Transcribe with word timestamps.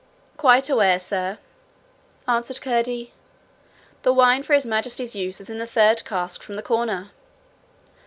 'Quite 0.35 0.67
aware, 0.67 0.97
sir, 0.97 1.37
answered 2.27 2.59
Curdie. 2.59 3.13
'The 4.01 4.11
wine 4.13 4.41
for 4.41 4.55
His 4.55 4.65
Majesty's 4.65 5.13
use 5.15 5.39
is 5.39 5.47
in 5.47 5.59
the 5.59 5.67
third 5.67 6.03
cask 6.05 6.41
from 6.41 6.55
the 6.55 6.63
corner.' 6.63 7.11